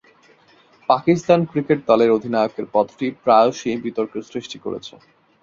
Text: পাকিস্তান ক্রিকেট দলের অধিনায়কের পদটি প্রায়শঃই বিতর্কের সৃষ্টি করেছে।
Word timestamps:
পাকিস্তান 0.89 1.39
ক্রিকেট 1.51 1.79
দলের 1.89 2.09
অধিনায়কের 2.11 2.65
পদটি 2.73 3.07
প্রায়শঃই 3.23 3.77
বিতর্কের 3.85 4.23
সৃষ্টি 4.31 4.57
করেছে। 4.65 4.93